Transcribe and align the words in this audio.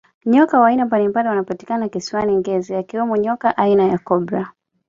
nyoka 0.25 0.59
wa 0.59 0.67
aina 0.67 0.85
mbalimbali 0.85 1.29
wanapatikana 1.29 1.89
kisiwani 1.89 2.35
ngezi 2.37 2.75
akiwemo 2.75 3.17
nyoka 3.17 3.57
aina 3.57 3.83
ya 3.85 3.97
cobra 3.97 4.51